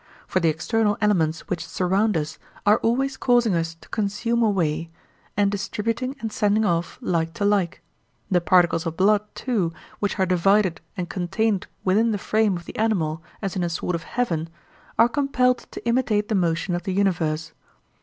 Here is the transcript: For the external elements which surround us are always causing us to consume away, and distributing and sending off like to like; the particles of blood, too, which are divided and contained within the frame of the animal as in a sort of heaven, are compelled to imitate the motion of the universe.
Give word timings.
For 0.25 0.39
the 0.39 0.49
external 0.49 0.97
elements 0.99 1.41
which 1.41 1.63
surround 1.63 2.17
us 2.17 2.39
are 2.65 2.77
always 2.79 3.17
causing 3.17 3.53
us 3.53 3.75
to 3.81 3.89
consume 3.89 4.41
away, 4.41 4.89
and 5.37 5.51
distributing 5.51 6.15
and 6.19 6.33
sending 6.33 6.65
off 6.65 6.97
like 7.01 7.35
to 7.35 7.45
like; 7.45 7.83
the 8.31 8.41
particles 8.41 8.87
of 8.87 8.97
blood, 8.97 9.21
too, 9.35 9.71
which 9.99 10.17
are 10.17 10.25
divided 10.25 10.81
and 10.97 11.07
contained 11.07 11.67
within 11.83 12.13
the 12.13 12.17
frame 12.17 12.57
of 12.57 12.65
the 12.65 12.77
animal 12.77 13.21
as 13.43 13.55
in 13.55 13.61
a 13.61 13.69
sort 13.69 13.93
of 13.93 14.01
heaven, 14.01 14.49
are 14.97 15.07
compelled 15.07 15.67
to 15.69 15.85
imitate 15.85 16.29
the 16.29 16.33
motion 16.33 16.73
of 16.73 16.81
the 16.81 16.93
universe. 16.93 17.53